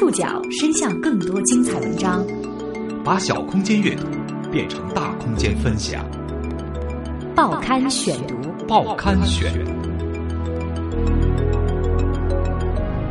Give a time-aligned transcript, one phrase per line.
[0.00, 2.26] 触角伸向更多精彩文章，
[3.04, 4.06] 把小空间阅读
[4.50, 6.02] 变成大空间分享。
[7.36, 8.34] 报刊选读，
[8.66, 9.52] 报刊选，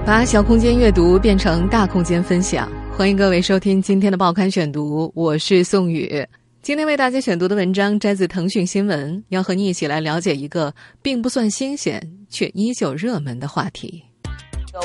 [0.04, 2.68] 把小空间阅读变成大空间分享。
[2.98, 6.28] 欢迎各位收听今天的报刊选读，我是宋宇。
[6.64, 12.02] 今天为大家选读的文章摘自腾讯新闻，要和你一起来了解一个并不算新鲜
[12.32, 14.09] 却依旧热门的话题。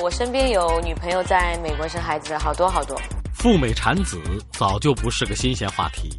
[0.03, 2.99] 我身边有女朋友在美国生孩子的好多好多。
[3.35, 4.19] 赴美产子
[4.53, 6.11] 早就不是个新鲜话题。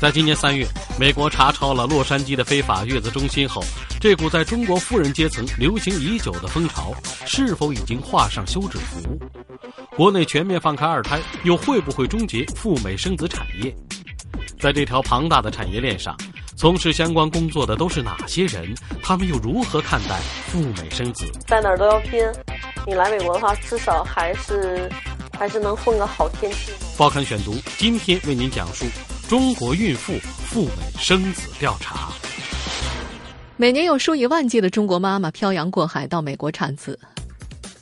[0.00, 0.66] 在今年三月，
[0.98, 3.62] 美国查抄了洛杉矶的非法月子中心后，
[4.00, 6.94] 这股在中国富人阶层流行已久的风潮，
[7.26, 9.18] 是否已经画上休止符？
[9.94, 13.74] 国内全面放开二胎，又会不会终结赴美生子产业？
[14.58, 16.16] 在这条庞大的产业链上，
[16.56, 18.74] 从事相关工作的都是哪些人？
[19.02, 21.30] 他们又如何看待赴美生子？
[21.46, 22.18] 在哪儿都要拼。
[22.86, 24.90] 你来美国的话，至少还是
[25.38, 26.72] 还是能混个好天气。
[26.96, 28.86] 报刊选读，今天为您讲述
[29.28, 32.08] 中国孕妇赴美生子调查。
[33.58, 36.98] 每年有数以万计的中国妈妈漂洋过海到美国产子。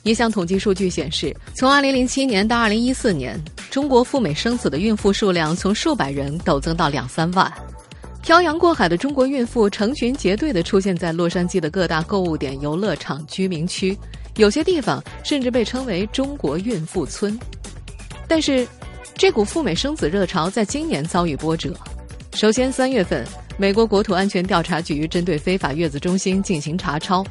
[0.03, 7.51] 一项统计数据显示，从2007年到2014年，中国赴美生子的孕妇数量从数百人陡增到两三万。
[8.21, 13.97] 漂洋过海的中国孕妇成群结队地出现在洛杉矶的各大购物点、游乐场、居民区。
[14.35, 17.37] 有些地方甚至被称为“中国孕妇村”，
[18.27, 18.67] 但是，
[19.15, 21.73] 这股赴美生子热潮在今年遭遇波折。
[22.33, 23.25] 首先，三月份，
[23.57, 27.21] 美国国土安全调查局针对非法月子中心进行查抄；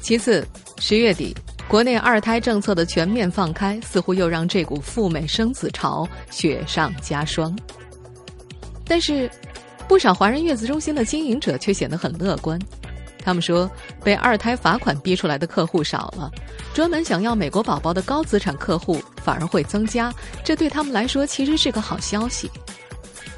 [0.00, 0.46] 其次，
[0.78, 1.34] 十月底，
[1.66, 7.58] 国内二胎政策的全面放开，似乎又让这股赴美生子潮雪上加霜。
[8.86, 9.28] 但是，
[9.88, 12.56] 不少华人月子中心的经营者却显得很乐观。
[13.24, 13.70] 他们说，
[14.02, 16.30] 被二胎罚款逼出来的客户少了，
[16.74, 20.12] 专门想要美国宝宝的高资产客户反而会增加，
[20.44, 22.50] 这对他们来说其实是个好消息。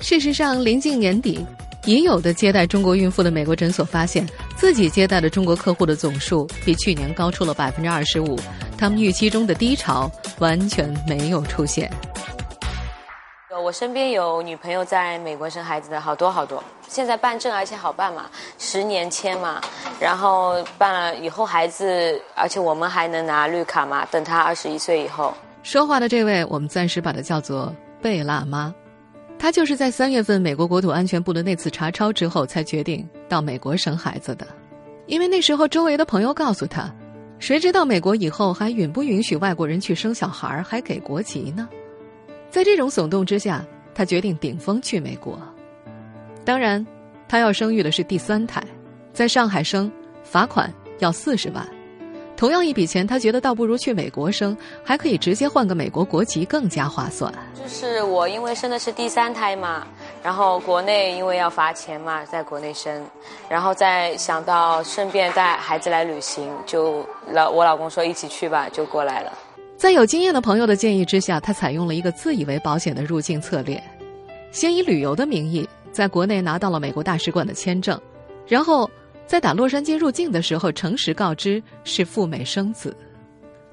[0.00, 1.44] 事实上，临近年底，
[1.84, 8.38] 已有的接待中国孕妇的美国诊所发现，自己接待的中国客户的总数比去年高出了百分之二十五，
[8.76, 11.90] 他们预期中的低潮完全没有出现。
[13.60, 18.26] 我身边有女朋友在美国生孩子的好多好多，现在办证而且好办嘛，
[18.58, 19.60] 十年签嘛，
[20.00, 25.32] 然后办了以后孩子，而且我们还能拿绿卡嘛，等他二十一岁以后。
[25.62, 28.74] 说话的这位，我们暂时把她叫做贝辣妈，
[29.38, 34.46] 她就是在三月份美国国土安全部的那次查抄之后，才决定到美国生孩子的，
[35.06, 36.92] 因为那时候周围的朋友告诉她，
[37.38, 41.68] 谁知道美国以后还允不允许外国人去生小孩，还给国籍呢？
[42.54, 45.36] 在这种耸动之下，他决定顶风去美国。
[46.44, 46.86] 当然，
[47.26, 48.62] 他要生育的是第三胎，
[49.12, 49.90] 在上海生，
[50.22, 51.68] 罚款要四十万。
[52.36, 57.34] 同样一笔钱，他觉得倒不如去美国生，还可以直接换个美国国籍，更加划算。
[57.60, 59.84] 就是我因为生的是第三胎嘛，
[60.22, 63.04] 然后国内因为要罚钱嘛，在国内生，
[63.48, 69.32] 然后再想到顺便带孩子来旅行，就老我老公说一起去吧，就过来了。
[69.76, 73.82] 在有经验的朋友的建议之下，他采用了一个自以为保险的入境策略，
[74.50, 78.00] 先以旅游的名义在国内拿到了美国大使馆的签证，
[78.46, 78.88] 然后
[79.26, 82.96] 在打洛杉矶入境的时候诚实告知是赴美生子。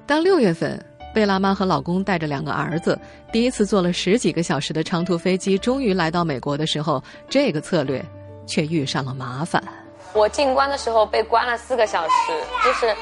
[0.04, 0.78] 当六月份
[1.14, 2.98] 贝拉妈和老公带着两个儿子
[3.32, 8.04] 第一次坐了十几个小时的长途飞机，终于来到美国的时候，这个策略
[8.46, 9.62] 却遇上了麻烦。
[10.14, 12.10] 我进关的时候被关了四个小时，
[12.64, 12.94] 就是，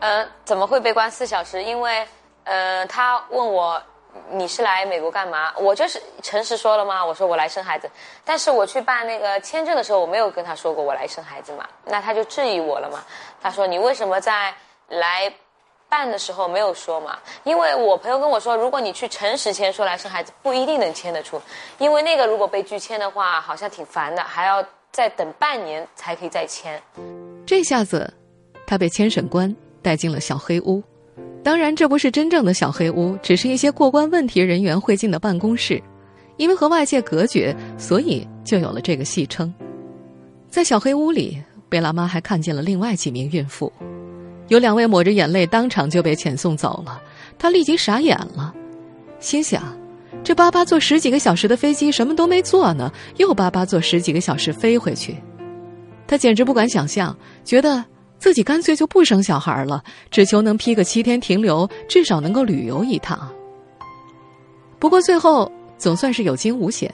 [0.00, 1.62] 呃，怎么会被关四小时？
[1.62, 2.06] 因为
[2.44, 3.82] 呃，他问我
[4.30, 5.52] 你是来美国干嘛？
[5.58, 7.04] 我就是诚实说了吗？
[7.04, 7.90] 我说我来生孩子。
[8.24, 11.66] 但是我去办那个签证的时候，我没有跟他说过我来生孩子嘛。
[11.84, 13.02] 那他就质疑我了嘛。
[13.42, 14.54] 他说你为什么在
[14.88, 15.32] 来
[15.88, 17.18] 办的时候没有说嘛？
[17.44, 21.40] 因为我朋友跟我说，如果你去诚实签说来生孩子，不一定能签得出，
[21.78, 26.80] 因为那个如果被拒签的话，好像挺烦的，还要再等半年才可以再签。
[27.46, 28.12] 这下子，
[28.66, 30.82] 他被签审官带进了小黑屋。
[31.44, 35.80] 当然，这不是真正的小黑屋，只是一些过关问题人员会进的办公室。
[36.36, 39.54] 因为和外界隔绝，所以就有了这个戏称。
[40.48, 43.72] 在小黑屋里，贝拉妈还看见了另外几名孕妇，
[44.48, 47.00] 有两位抹着眼泪，当场就被遣送走了。
[47.38, 48.52] 她立即傻眼了，
[49.20, 49.62] 心想：
[50.24, 55.14] 这巴巴坐十几个小时的飞机，什么都没做呢，又巴巴坐十几个小时飞回去。
[56.06, 57.84] 她简直不敢想象，觉得。
[58.24, 63.30] 自己干脆就不生小孩了，只求能批个七天停留，至少能够旅游一趟。
[64.78, 66.90] 不过最后总算是有惊无险，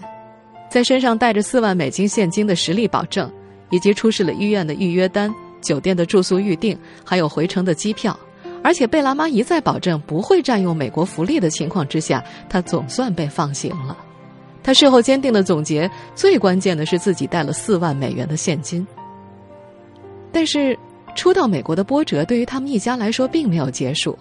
[0.69, 3.31] 在身上带着四万美金现金的实力保证，
[3.71, 8.19] 以及出示了医院的预约单、酒店的住宿预订，还有回程的机票，
[8.61, 13.97] 而且贝拉妈一再保证不会占用美国福利的情况之下，她总算被放行了。
[14.65, 18.85] 她事后坚定的总结：最关键的是自己带了四万美元的现金。
[20.33, 20.77] 但是，
[21.15, 24.19] 初到美国的波折对于他们一家来说并没有结束。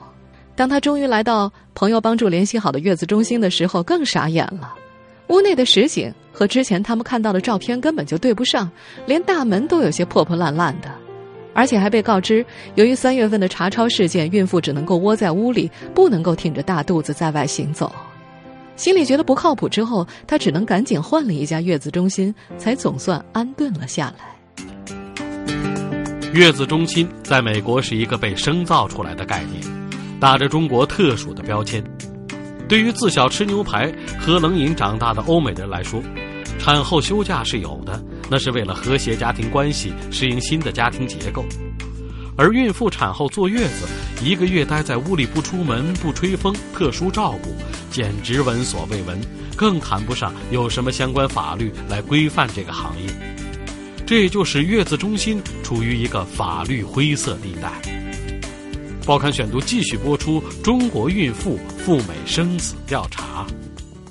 [0.55, 4.75] 当他终于来到朋友帮助联系好的月子中心的时候，更傻眼了。
[5.27, 8.69] 屋内的实景和之前他们看到的照片根本就对不上，
[9.05, 10.89] 连大门都有些破破烂烂的，
[11.53, 12.43] 而且还被告知，
[12.75, 17.91] 由于三月份的查抄事件，孕妇只能够窝在屋里，不能够挺着大肚子在外行走。
[18.75, 24.38] 心里觉得不靠谱之后，他只能赶紧换了一家月子中心，才总算安顿了下来。
[26.31, 29.61] 月子中心在美国是一个被生造出来的概念。
[30.19, 31.83] 打着中国特殊的标签，
[32.67, 36.03] 对于自小吃牛排、喝冷饮长大的欧美人来说，
[36.59, 41.43] 产后休假是有的，那是为了和谐家庭关系、适应新的家庭结构。
[42.37, 43.87] 而孕妇产后坐月子，
[44.23, 47.55] 一个月待在屋里不出门、不吹风，特殊照顾，
[47.89, 49.19] 简直闻所未闻，
[49.55, 53.38] 更谈不上有什么相关法律来规范这个行业。
[54.09, 57.71] 这也就使月子中心处于一个法律灰色地带。
[59.05, 63.45] 报刊选读继续播出：中国孕妇赴美生子调查。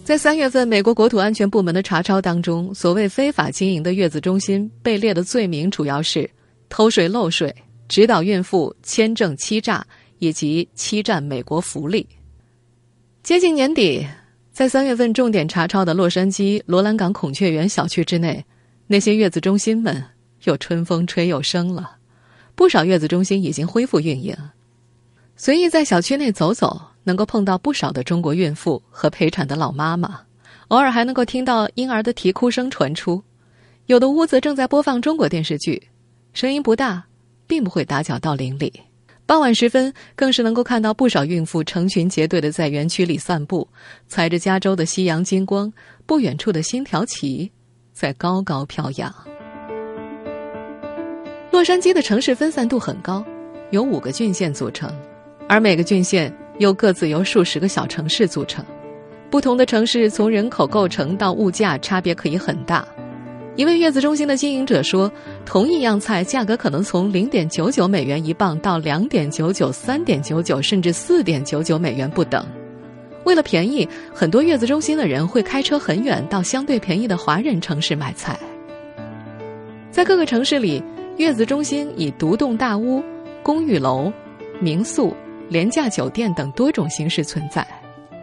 [0.04, 6.30] 在三月份，美国国土安全部门的查抄当中，所谓非法经营的月子中心被列的罪名主要是
[6.68, 7.52] 偷税漏税、
[7.88, 9.84] 指导孕妇签证欺诈
[10.20, 12.06] 以及欺占美国福利。
[13.24, 14.06] 接近年底，
[14.52, 18.44] 在三月份重点查抄的洛杉矶罗兰港孔雀园小区之内，
[18.90, 20.02] 那些月子中心们
[20.44, 21.98] 又春风吹又生了，
[22.54, 24.34] 不少月子中心已经恢复运营。
[25.36, 30.22] 随意在小区内走走，能够碰到不少的中国孕妇和陪产的老妈妈，
[30.68, 33.22] 偶尔还能够听到婴儿的啼哭声传出。
[33.86, 35.88] 有的屋子正在播放中国电视剧，
[36.32, 37.04] 声音不大，
[37.46, 38.72] 并不会打搅到邻里。
[39.26, 43.68] 傍晚时分，更是能够看到不少孕妇成群结队的在园区里散步，
[44.06, 45.70] 踩着加州的夕阳金光，
[46.06, 47.52] 不远处的星条旗
[47.98, 49.12] 在高高飘扬。
[51.50, 53.24] 洛杉矶的城市分散度很高，
[53.72, 54.88] 由五个郡县组成。
[55.48, 58.64] 而每个郡县又各自由数十个小城市组成，
[59.30, 62.86] 不同的城市从人口构成到物价差别可以很大。
[63.56, 65.10] 一位月子中心的经营者说
[65.44, 72.46] ：“同一样菜价格可能从零点九九美元一磅到两点九九、三点九九，甚至四点九九美元不等。
[73.24, 78.38] 为了便宜，很多月子中心的人会开车很远到相对便宜的华人城市买菜。
[79.90, 80.82] 在各个城市里，
[81.16, 83.02] 月子中心以独栋大屋、
[83.42, 84.12] 公寓楼、
[84.60, 85.14] 民宿。”
[85.50, 87.66] 廉价酒店等多种形式存在，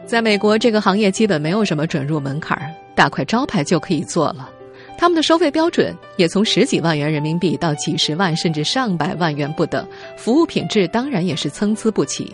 [0.05, 4.47] 在美国，这个行业基本没有什么准入门槛儿，大块招牌就可以做了。
[4.95, 9.83] 他们的收费标准也从十几万元人民币到几十万甚至上百万元不等，
[10.15, 12.31] 服务品质当然也是参差不齐。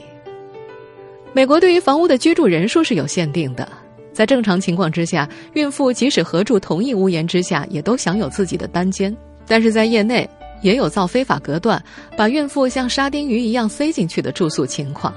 [1.33, 3.68] 美国对于房屋的居住人数是有限定的，
[4.13, 9.16] 在正常情况之下，孕妇即使合住同一屋檐之下，也都享有自己的单间，
[9.48, 10.30] 但是在业内。
[10.62, 11.83] 也有造非法隔断，
[12.16, 15.12] 把孕妇像沙丁鱼一样塞进去的住宿情况。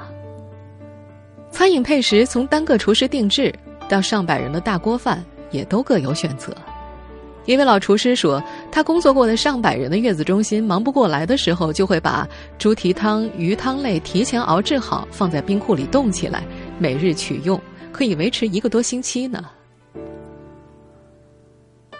[1.50, 3.54] 餐饮配食从单个厨师定制
[3.86, 6.50] 到上百人的大锅饭，也都各有选择。
[7.44, 8.42] 一位老厨师说，
[8.74, 12.28] 他工作过的上百人的月子中心，忙不过来的时候，就会把
[12.58, 16.42] 猪蹄汤、鱼汤类提前熬制好，放在冰库里冻起来，
[16.76, 17.60] 每日取用，
[17.92, 19.44] 可以维持一个多星期呢。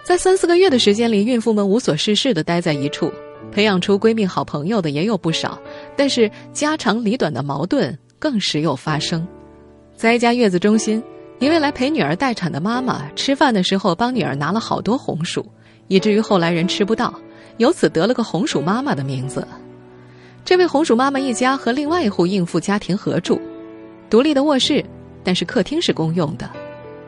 [0.03, 3.09] 在三四个月的时间里，孕妇们无所事事的待在一处。
[3.53, 5.57] 培养出闺蜜好朋友的也有不少，
[5.95, 9.25] 但是家长里短的矛盾更时有发生。
[9.95, 11.01] 在一家月子中心，
[11.39, 15.47] 一位来陪女儿待产的妈妈吃饭的时候帮女儿拿了好多红薯，
[15.89, 17.13] 以至于后来人吃不到，
[17.59, 19.47] 由此得了个“红薯妈妈”的名字。
[20.45, 23.41] 这位红薯妈妈一家和另外一户孕妇家庭合住，
[24.11, 24.85] 独立的卧室，
[25.23, 26.49] 但是客厅是公用的。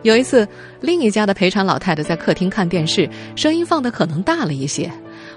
[0.03, 0.47] 有一次，
[0.81, 4.91] 另一家的陪产老太太在客厅看电视，声音放的可能大了一些。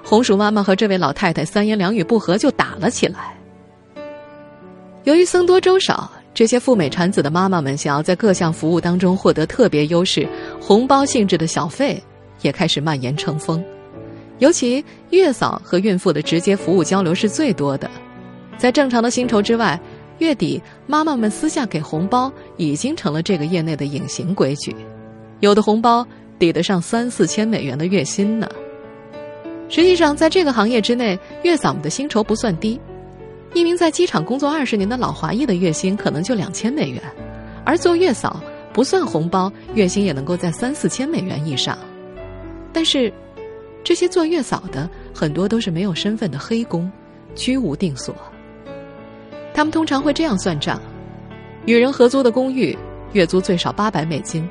[0.04, 3.36] 红薯妈妈和这位老太太三言两语不合就打了起来。
[5.06, 10.28] 由于僧多粥少，这些赴美产子的妈妈们想要在各项服务当中获得特别优势，
[10.62, 12.02] 红包性质的小费
[12.42, 13.64] 也开始蔓延成风。
[14.40, 17.90] 尤其月嫂和孕妇的直接服务交流是最多的，
[18.58, 19.80] 在正常的薪酬之外，
[20.20, 24.76] 月底妈妈们私下给红包已经成了这个业内的隐形规矩，
[25.42, 28.50] 有的红包抵得上三四千美元的月薪呢。
[29.68, 32.80] 实际上，在这个行业之内，月嫂们的薪酬不算低。
[33.54, 37.02] 一名在机场工作二十年的老华裔的月薪可能就两千美元，
[37.66, 38.42] 而做月嫂
[38.72, 41.78] 不算红包，月薪也能够在三四千美元以上。
[42.72, 43.12] 但是，
[43.84, 46.92] 这些做月嫂的很多都是没有身份的黑工，
[47.36, 48.16] 居无定所。
[49.54, 50.82] 他们通常会这样算账：
[51.66, 52.78] 与人合租的公寓
[53.14, 54.48] 月租最少八百美金，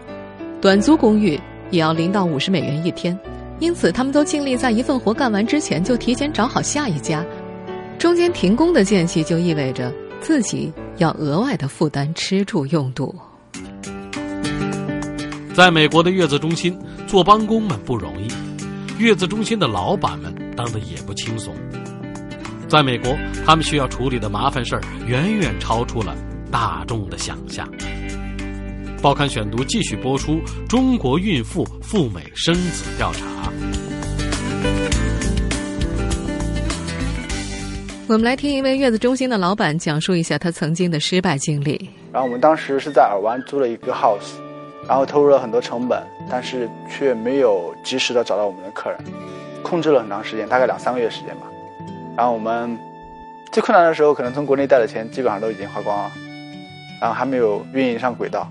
[0.60, 3.18] 短租公寓也要零到五十美元一天。
[3.60, 7.25] 因此，他们都尽力在一份活干完之前就提前找好下一家。
[7.98, 13.14] 中间停工的间隙，就意味着自己要额外的负担吃住用度。
[15.58, 18.28] 在美国的月子中心，做帮工们不容易，
[18.96, 21.52] 月子中心的老板们当的也不轻松。
[22.68, 23.12] 在美国，
[23.44, 26.14] 他们需要处理的麻烦事儿远远超出了
[26.48, 27.68] 大众的想象。
[29.02, 33.26] 报刊选读继续播出：中国孕妇赴美生子调查。
[38.06, 41.90] 我们来听一位月子中心的老板讲述一下他曾经的失败经历。
[42.12, 44.36] 然后我们当时是在尔湾租了一个 house。
[44.88, 48.99] 然后投入了很多成本，但是却没有及时的找到我们的客人，
[49.62, 51.42] 控制了很长时间，大概两三个月时间吧。
[52.16, 52.76] 然后我们
[53.52, 56.11] 最困难的时候，可能从国内贷的钱基本上都已经花光了，
[57.02, 58.50] 然后还没有运营上轨道。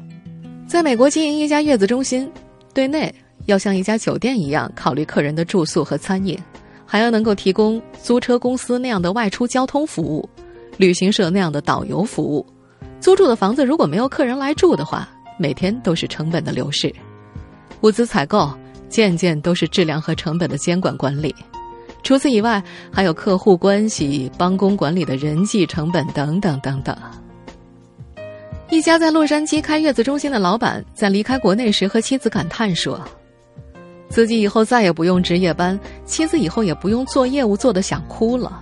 [0.68, 2.32] 在美国经营一家月子中心，
[2.72, 3.12] 对内
[3.48, 6.38] 要像一家酒店一样考虑客人的住宿和餐饮，
[6.86, 10.30] 还要能够提供租车公司那样的外出交通服务，
[10.78, 12.46] 旅行社那样的导游服务。
[13.00, 15.10] 租住的房子如果没有客人来住的话。
[15.38, 16.94] 每天都是成本的流逝，
[17.82, 18.52] 物资采购
[18.90, 21.34] 件件都是质量和成本的监管管理。
[22.04, 26.96] 除此以外，还有客户关系、帮工管理的人际成本等等等等。
[28.70, 33.00] 一家在洛杉矶开月子中心的老板在离开国内时和妻子感叹说
[34.10, 38.62] ：“自己以后再也不用值夜班，妻子以后也不用做业务做的想哭了。”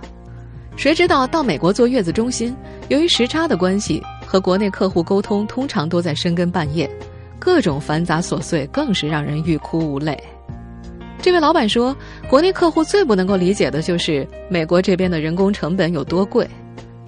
[0.76, 2.54] 谁知道到美国做月子中心，
[2.88, 4.02] 由于时差的关系。
[4.26, 6.90] 和国内客户沟通通常都在深更半夜，
[7.38, 10.20] 各种繁杂琐碎更是让人欲哭无泪。
[11.22, 11.96] 这位老板说，
[12.28, 16.46] 国内客户最不能够理解的就是美国这边的人工成本有多贵。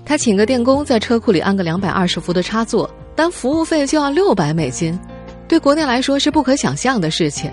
[0.04, 4.98] 他请个电工在车库里安个两百二十伏的插座，单服务费就要六百美金，
[5.46, 7.50] 对国内来说是不可想象的事情。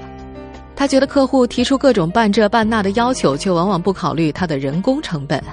[0.76, 5.44] 他觉得客户提出各种办这办那的要求，却往往不考虑他的人工成本，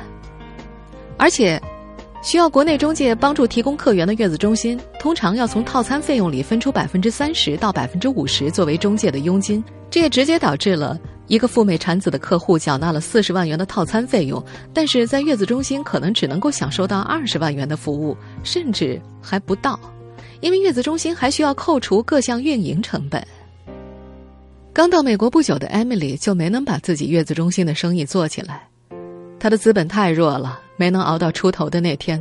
[1.17, 1.61] 而且。
[2.23, 9.63] 需要国内中介帮助提供客源的月子中心，通常要从套餐费用里分出百分之三十到百分之五十作为中介的佣金。
[9.91, 19.79] 这也直接导致了一个赴美产子的客户缴纳了四十万元的套餐费用，但是在月子中心可能只能够享受到二十万元的服务，甚至还不到，
[20.41, 23.21] 因为月子中心还需要扣除各项运营成本。
[24.73, 28.69] 刚到美国不久的 Emily 就没能把自己月子中心的生意做起来，
[29.41, 30.61] 她的资本太弱了。
[30.83, 32.21] 没能熬到出头的那天，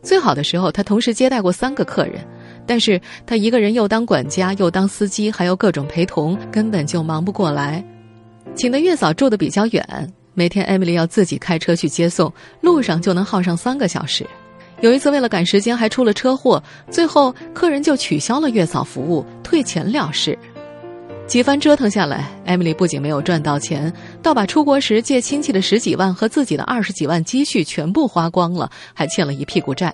[0.00, 2.24] 最好的时候，他同时接待过三个客人，
[2.64, 7.84] 但是他一个人又当管家又当司机，还有各种陪同，根本就忙不过来。
[8.54, 9.84] 请的月嫂住的比较远，
[10.34, 14.24] 每天艾米丽要自己开车去接送，路上就能耗上三个小时。
[14.80, 16.62] 有一次为了赶时间，还出了车祸，
[16.92, 20.38] 最后客人就取消了月嫂服务，退钱了事。
[21.26, 29.92] 几番折腾下来，艾米丽不仅没有赚到钱，倒把出国时借亲戚的十几万和自己的二十几万积蓄全部花光了，还欠了一屁股债。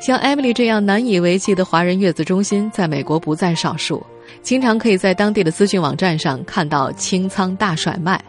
[0.00, 4.04] 像艾米丽这样难以为继的华人月子中心，在美国不在少数，
[4.42, 8.22] 经常可以在当地的资讯网站上看到清仓大甩卖，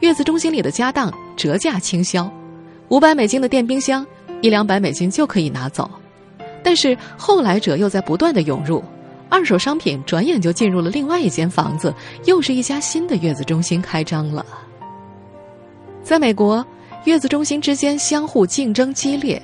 [0.00, 2.28] 月子中心里的家当折价倾销，
[2.88, 4.04] 五百美金的电冰箱，
[4.40, 5.88] 一两百美金就可以拿走。
[6.64, 8.82] 但是后来者又在不断的涌入。
[9.30, 11.94] 二手商品转眼就进入了另外一间房子，
[12.24, 14.44] 又是一家新的月子中心开张了。
[16.02, 16.64] 在美国，
[17.04, 19.40] 月子中心之间相互竞争激烈，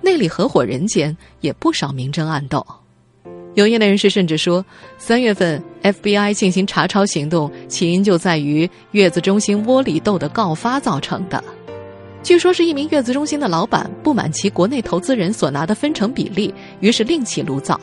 [0.00, 2.64] 内里合伙人间也不少明争暗斗。
[3.54, 4.64] 有业内人士甚至说，
[4.98, 11.42] 三月份 FBI 进行查抄行动，起因就在于月子中心窝里斗的告发造成的。
[12.22, 17.80] 据说是一名月子中心的老板不满其国内投资人所拿的分成比例，于是另起炉灶。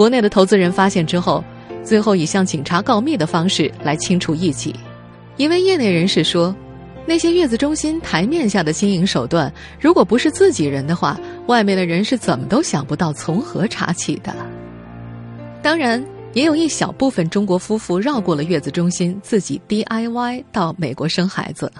[0.00, 1.44] 国内的投资人发现之后，
[1.84, 4.74] 最后以向警察告密的方式来清除异己。
[5.36, 6.56] 一位业内人士说
[7.04, 14.34] ：“那些月子中心台面下的经营手段，如果不是自己人的话，外面的人是怎么都想不到从何查起的。”
[15.60, 16.02] 当然，
[16.32, 21.70] 也有一小部分中国夫妇绕过了月子中心，自己 DIY 到美国生孩子。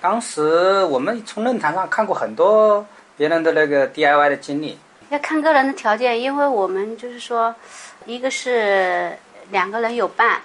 [0.00, 2.84] 当时我们从论坛上看过很多
[3.16, 4.76] 别人的那个 DIY 的经历。
[5.10, 7.54] 要看个人的条件，因为我们就是说，
[8.06, 9.10] 一个是
[9.50, 10.40] 两个人有伴。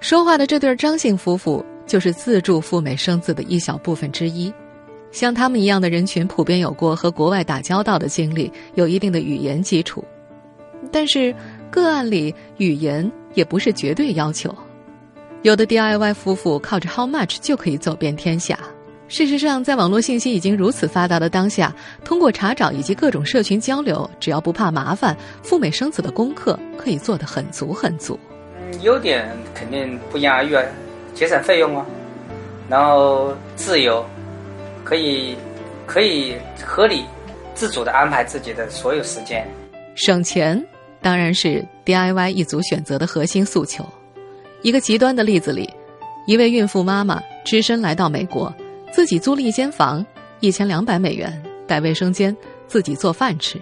[0.00, 4.52] 说话的这对张姓夫妇就是自助赴美生子的一小部分之一。
[5.10, 10.04] 像他们一样的人群，普遍有过和国外打交道的经历，有一定的语言基础。
[10.92, 11.34] 但是
[11.70, 14.54] 个案里，语言也不是绝对要求。
[15.42, 18.58] 有的 DIY 夫妇靠着 How much 就可以走遍天下，
[19.08, 21.74] 事实上，在网络信息已经如此发达的当下，
[22.04, 28.20] 通过查找以及各种社群交流，只要不怕麻烦，赴美生子的功课可以做得很足很足。
[28.60, 30.62] 嗯，优点肯定不言而喻啊
[31.14, 31.86] 节省费用啊，
[32.68, 34.04] 然后自由，
[34.84, 35.34] 可以
[35.86, 37.02] 可以合理
[37.54, 39.44] 自主的安排自己的所有时间。
[39.94, 40.62] 省钱
[41.00, 43.84] 当然是 DIY 一族选择的核心诉求。
[44.60, 45.70] 一个极端的例子里，
[46.26, 48.52] 一位孕妇妈妈只身来到美国。
[48.90, 50.04] 自己租了一间房，
[50.40, 53.60] 一千两百美元，带卫生间，自己做饭吃。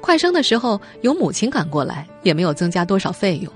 [0.00, 3.52] 快生的时候有母亲赶过来，也没有增加多少费用。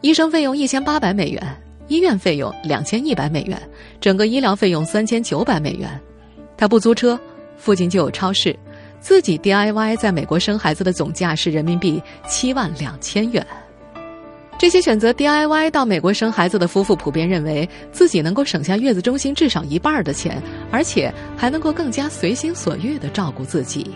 [0.00, 1.42] 医生费用一千八百美元，
[1.88, 3.60] 医院费用两千一百美元，
[4.00, 5.88] 整个医疗费用三千九百美元。
[6.56, 7.18] 他不租车，
[7.56, 8.56] 附近就有超市，
[9.00, 13.46] 自己 DIY 在美国生孩子的总价是人民币七万两千元。
[14.58, 23.88] 这些选择 DIY 到美国生孩子的夫妇普遍认为自己能够省下月子中心至少一半的钱，而且还能够更加随心所欲的照顾自己。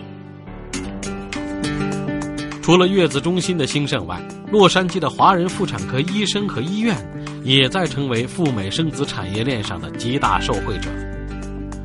[2.61, 4.17] 除了月子中心的兴盛外，
[4.49, 6.95] 洛杉矶的华人妇产科医生和医院
[7.43, 10.89] 也在成为赴美生子产业链上的极大受惠者。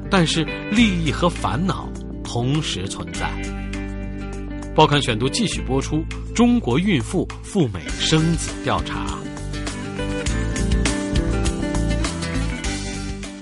[0.08, 1.88] 但是，利益和烦恼
[2.22, 3.28] 同时存在。
[4.78, 9.18] 报刊选读继续播出：中国孕妇赴美生子调查。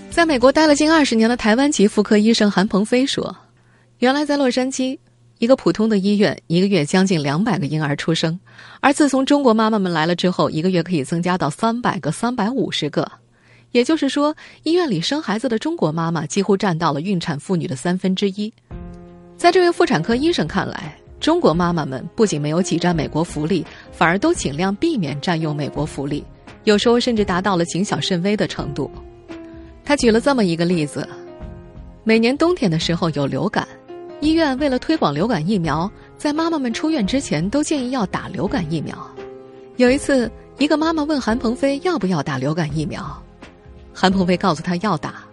[0.09, 3.37] 在美国待了近二十年的台湾籍妇科医生韩鹏飞说
[4.01, 4.99] ：“原来在洛杉矶，
[5.37, 8.41] 一个普通的医院，一个月将近两百个婴儿出生，
[8.81, 13.07] 而自从中国妈妈们来了之后，一个月可以增加到三百个、三百五十个。
[13.73, 18.51] 也就是说，医院里生孩子的中国妈妈几乎占到了孕产妇女的三分之一。
[19.37, 26.25] 在这位妇产科医生看来。”中国妈妈们不仅没有挤占美国福利，反而都尽量避免占用美国福利，
[26.65, 28.91] 有时候甚至达到了谨小慎微的程度。
[29.85, 31.09] 他举了这么一个例子：
[32.05, 33.67] 每年冬天的时候有流感，
[34.21, 38.97] 医院为了推广流感疫苗，在妈妈们出院之前都建议要打流感疫苗。
[39.77, 43.05] 有一次，一个妈妈问韩鹏飞要不要打流感疫苗，
[43.93, 45.25] 韩鹏飞告诉他要打，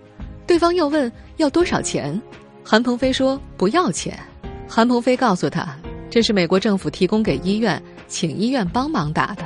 [0.47, 2.19] 对方又问要多少钱，
[2.63, 4.17] 韩鹏飞说不要钱。
[4.65, 5.77] 韩鹏飞告诉他，
[6.13, 9.43] 这是美国政府提供给医院，请医院帮忙打的。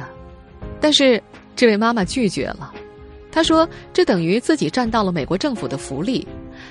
[0.82, 1.24] 但是
[1.56, 2.74] 这位妈妈拒绝了，
[3.32, 6.28] 她说这等于自己占到了美国政府的福利，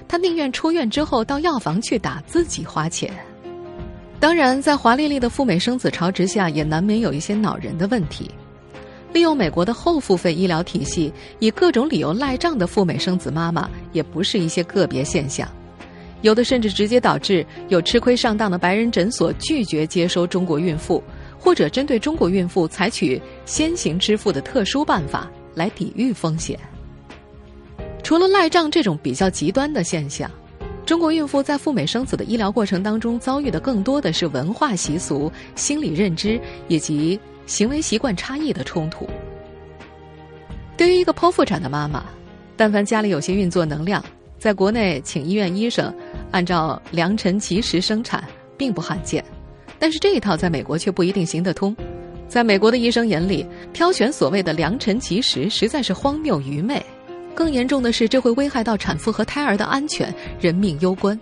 [0.06, 3.10] 她宁愿出院之后到药房去打，自己花钱。
[4.20, 8.30] 当然，在华丽丽的赴美生子潮之下，也难免有一些恼人的问题。
[9.14, 15.48] 利用美国的后付费医疗体系，以各种理由赖账的赴美生子妈妈，也不是一些个别现象。
[16.22, 21.02] 有的甚至直接导致有吃亏上当的白人诊所拒绝接收中国孕妇，
[21.38, 26.58] 或者针对中国孕妇采取先行支付的特殊办法来抵御风险。
[28.02, 30.30] 除了赖账这种比较极端的现象，
[30.84, 39.08] 中国孕妇在赴美生子的医疗过程当中遭遇的更多的是文化习俗、心理认知以及行为习惯差异的冲突。
[40.76, 42.04] 对于一个剖腹产的妈妈，
[42.56, 44.04] 但凡家里有些运作能量。
[44.38, 45.92] 在国内，请医院医生
[46.36, 48.22] 按照良辰吉时生产
[48.58, 49.24] 并不罕见，
[49.78, 51.74] 但是这一套在美国却不一定行得通。
[52.28, 56.84] 在美国的医生眼里，挑选所谓的良辰吉时实在是荒谬愚昧。
[57.34, 61.18] 更严重的是，这会危害到产妇和胎儿的安全，人命攸关。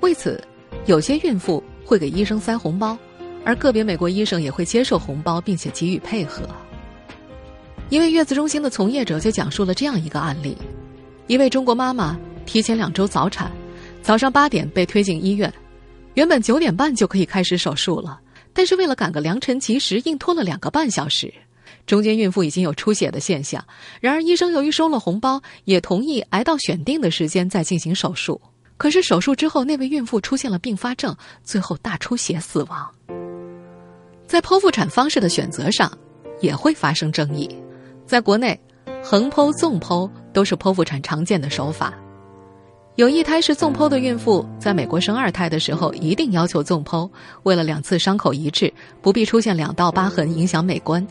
[0.00, 0.42] 为此，
[0.86, 2.96] 有些孕妇会给医生塞红包，
[3.44, 6.48] 而个别美国医生也会接受红包，并且给予配合。
[7.90, 10.56] 一位月子中心的从业者就讲述了这样一个案例。
[11.26, 13.52] 一位中国妈妈提前两周早产，
[14.02, 15.52] 早上八点被推进医院，
[16.14, 18.20] 原本九点半就可以开始手术了，
[18.52, 21.32] 但是为了赶个良辰吉时，硬拖了两个半小时。
[21.86, 23.64] 中间孕妇已经有出血的现象，
[24.00, 28.40] 然而医生由于收了红包，也同意挨到选定的时间再进行手术。
[28.76, 32.90] 可是手术之后，那位孕妇出现了并发症，最后大出血死亡。
[34.26, 35.90] 在剖腹产方式的选择上，
[36.40, 37.48] 也会发生争议。
[38.06, 38.58] 在国内。
[39.02, 41.94] 横剖、纵剖都是剖腹产常见的手法。
[43.00, 47.08] 有一胎是纵剖的孕妇，在美国生二胎的时候，一定要求纵剖，
[47.44, 51.06] 为了两次伤口一致，不必出现两道疤痕影响美观。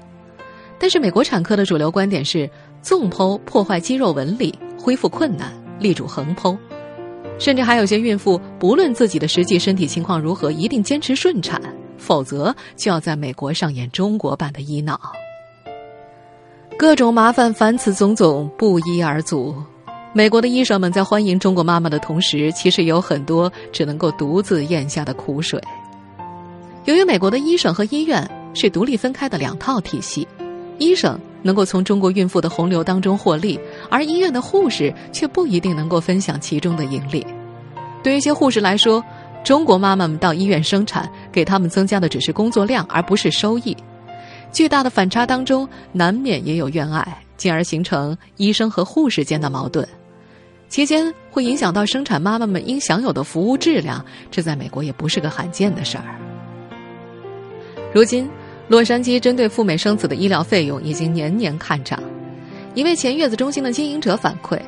[0.77, 2.47] 但是美国产科的主流观点是，
[2.83, 6.55] 纵剖破坏肌肉纹理，恢复困难，力主横剖。
[7.39, 11.59] 甚至还有些孕妇，不论自己的实际身体情况如何，一定坚持顺产，
[11.97, 15.01] 否则就要在美国上演中国版的医闹。
[16.77, 19.55] 各种麻烦凡此种种不一而足。
[20.19, 25.57] 美国的医生们在欢迎中国妈妈的同时，其实有很多只能够独自咽下的苦水。
[26.83, 30.27] 由于美国的医生和医院是独立分开的两套体系，
[30.77, 33.57] 医生能够从中国孕妇的洪流当中获利，
[33.89, 37.25] 而医院的护士却不一定能够分享其中的盈利。
[38.03, 39.01] 对于一些护士来说，
[39.45, 43.73] 中国妈妈们到医院生产，给他们增加的只是工作量，而不是收益。
[44.51, 49.87] 巨大的反差当中，难免也有怨爱，进而形成医生和护士间的矛盾。
[50.69, 56.03] 期间会影响到生产妈妈们应享有的服务质量，这在美国也不是个罕见的事儿。
[57.91, 58.29] 如今，
[58.67, 61.99] 洛杉矶针对赴美生子的医疗费用已经年年看涨。
[62.75, 64.59] 一位前月子中心的经营者反馈，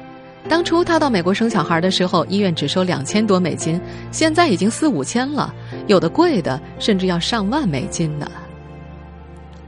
[0.49, 3.79] 当初他到美国生小孩的时候，医院只收两千多美金，
[4.11, 5.53] 现在已经四五千了，
[5.85, 8.29] 有的贵的甚至要上万美金呢。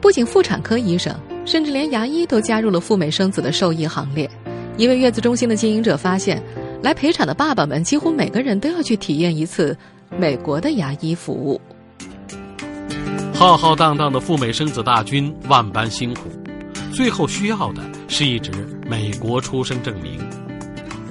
[0.01, 1.15] 不仅妇产科医生，
[1.45, 4.27] 甚至连牙医都加入了赴美生子的受益行列。
[4.75, 6.41] 一位月子中心的经营者发现，
[6.81, 9.77] 来陪产的爸爸们几乎每个人都要去体验一次
[10.17, 11.61] 美国的牙医服务。
[13.33, 16.21] 浩浩荡荡的赴美生子大军，万般辛苦，
[16.91, 18.51] 最后需要的是一纸
[18.89, 20.19] 美国出生证明。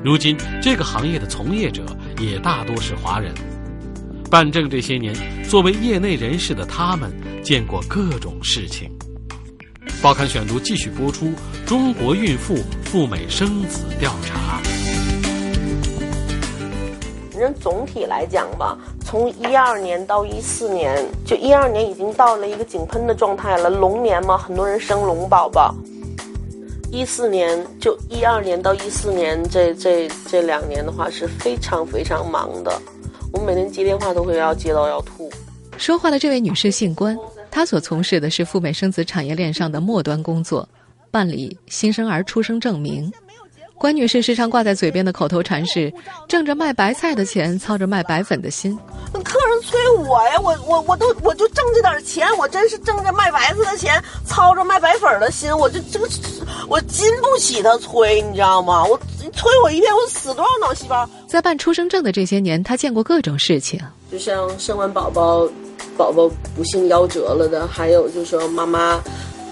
[0.03, 1.85] 如今，这个行业的从业者
[2.21, 3.33] 也大多是华人。
[4.29, 7.13] 办证这些年，作为业内人士的他们，
[7.45, 8.91] 见过各种事情。
[10.03, 11.31] 报刊选读继续播出：
[11.65, 14.61] 中国孕妇赴美生子调查。
[17.39, 23.71] 人总体来讲吧，从一二年到一四年，就一二年已经到了一个井喷的状态了。
[23.71, 25.73] 龙年嘛，很多人生龙宝宝。
[26.91, 32.77] 一四年就一二年到一四年这这这两年的话是非常非常忙的，
[33.33, 35.31] 我每天接电话都会要接到要吐。
[35.79, 37.17] 说话的这位女士姓关。
[37.53, 40.67] 他所从事的是赴美生子产业链上的末端工作，
[41.11, 43.13] 办理新生儿出生证明。
[43.77, 45.93] 关女士时常挂在嘴边的口头禅是
[46.29, 48.79] ：“挣着卖白菜的钱，操着卖白粉的心。”
[49.25, 56.09] 客人催我呀，我我我都我就挣这点钱，我真是挣着卖白菜的钱，操着卖白粉的心，我就这个
[56.69, 58.85] 我经不起他催，你知道吗？
[58.85, 58.97] 我
[59.35, 61.07] 催我一天，我死多少脑细胞？
[61.27, 63.79] 在办出生证的这些年，他见过各种事情，
[64.11, 65.47] 就像生完宝宝。
[65.97, 69.01] 宝宝不幸夭折了的，还有就是说妈妈，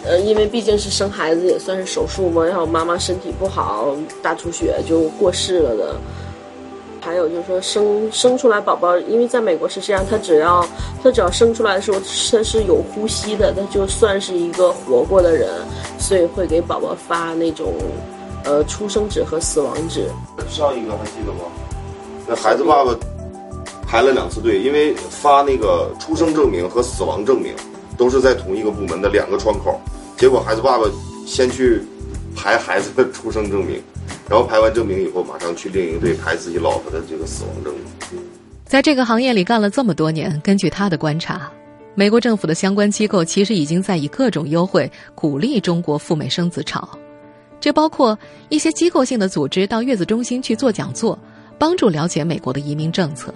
[0.04, 5.96] 呃，因为毕竟是生孩子也算是手术嘛，然后妈妈身体不好，大出血就过世了的。
[7.02, 10.66] 还有就是说生生出来宝宝，因为在美国是这样，他只要
[11.02, 15.48] 他只要生出来的时候他是有呼吸的，他就算是一个活过的人，
[15.98, 17.72] 所以会给宝宝发那种
[18.44, 20.08] 呃出生纸和死亡纸。
[20.50, 21.44] 上一个还记得吗？
[22.26, 22.94] 那孩子爸爸。
[23.90, 27.52] 排了两次队，因为发那个出生证明和死亡证明
[27.98, 29.80] 都是在同一个部门的两个窗口，
[30.16, 30.84] 结果孩子爸爸
[31.26, 31.82] 先去
[32.36, 33.82] 排孩子的出生证明，
[34.28, 38.22] 然后排完证明以后，马上去另一个队排自己老婆的这个死亡证明。
[38.64, 40.96] 在这个行业里干了这么多年，根据他的。
[40.96, 41.50] 观察，
[41.96, 46.88] 美国政府的相关机构其实已经在以各种优惠鼓励中国赴美生子潮，
[47.58, 48.16] 这包括
[48.50, 51.18] 一些机构性的组织到月子中心去做讲座，
[51.58, 53.34] 帮助了解美国的移民政策。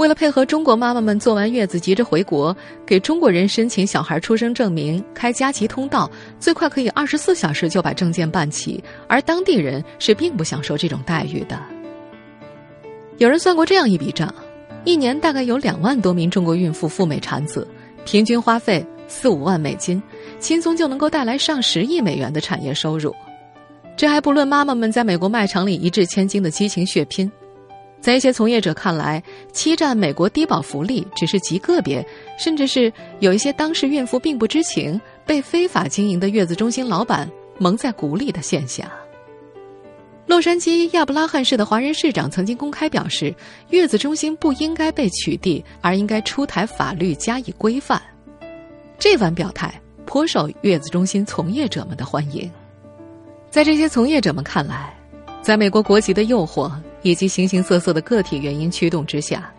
[0.00, 11.60] 为了配合中国妈妈们做完月子急着回国，给中国人申请小孩出生证明开加急通道，最快可以二十四小时就把证件办齐，而当地人是并不享受这种待遇的。
[13.18, 14.34] 有人算过这样一笔账：
[14.86, 17.68] 一年大概有两万多名中国孕妇赴美产子，
[18.06, 20.02] 平均花费四五万美金，
[20.38, 23.14] 轻松就能够带来上十亿美元的产业收入。
[23.98, 27.30] 这还不论妈妈们在美国卖场里一掷千金的激情血拼。
[28.00, 32.04] 在一些从业者看来，欺占美国低保福利只是极个别，
[32.38, 38.90] 甚至是有一些当事孕妇并不知情，被非法经营的月子中心老板蒙在鼓里的现象。
[40.26, 43.34] 洛杉矶亚布拉罕市的华人市长曾经公开表示，
[43.68, 48.00] 月子中心不应该被取缔，而应该出台法律加以规范。
[48.98, 49.74] 这番表态
[50.06, 52.50] 颇受月子中心从业者们的欢迎。
[53.50, 54.94] 在这些从业者们看来，
[55.42, 56.70] 在美国国籍的诱惑。
[57.02, 59.52] 以及形形色色的个体原因驱动之下，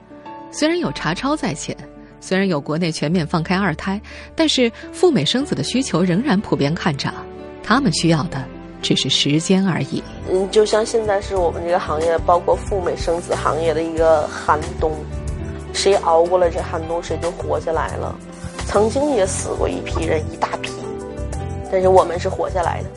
[0.52, 1.76] 虽然有查抄在前，
[2.20, 4.00] 虽然有国内全面放开二胎，
[4.36, 7.14] 但是赴美生子的需求仍然普遍看涨。
[7.64, 8.44] 他们需要的
[8.82, 10.04] 只是时间而已。
[10.30, 14.92] 嗯，就像现在是我们这个行业，包括赴美生子行业的一个寒冬，
[15.74, 18.16] 谁熬过了这寒冬，谁就活下来了。
[18.66, 20.72] 曾经也死过一批人，一大批，
[21.72, 22.90] 但是我们是活下来的。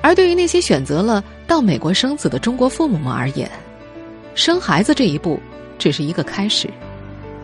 [0.00, 3.50] 而对于那些选择了到美国生子的中国父母们而言，
[4.34, 5.40] 生孩子这一步
[5.78, 6.68] 只是一个开始，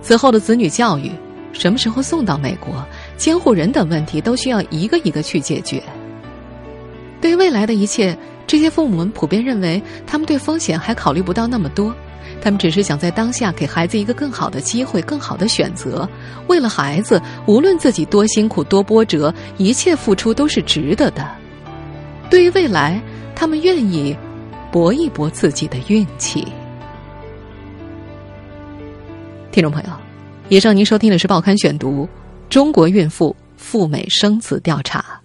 [0.02, 1.10] 此后的子女教育、
[1.54, 2.84] 什么时候送到美国、
[3.16, 5.82] 监护人等问题，都需要一个一个去解决。
[7.18, 8.14] 对于未来的一切，
[8.46, 11.90] 这些父母们普遍认为，他们对风险还考虑不到那么多，
[12.42, 16.06] 他们只是想在当下给孩子一个更好的机会、更好的选择。
[16.46, 21.26] 为了孩子，无论自己多辛苦、多波折，一切付出都是值得的。
[22.28, 23.00] 对于未来，
[23.34, 24.16] 他们愿意
[24.72, 26.46] 搏一搏自己的运气。
[29.50, 29.90] 听众朋友，
[30.48, 32.04] 以上您收听的是《报刊选读》，
[32.48, 35.20] 中国孕妇赴美生子调查。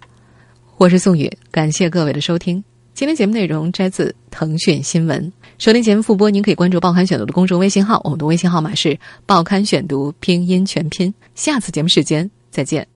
[0.76, 2.62] 我是宋宇，感谢各位的收听。
[2.94, 5.32] 今天节目内容摘自腾讯新闻。
[5.58, 8.88] 收听节目复播，您可以关注《报刊选读》的公众微信号，我们的微信号码是
[9.26, 11.12] 《报刊选读》拼音全拼。
[11.34, 12.86] 下次节目时间再见。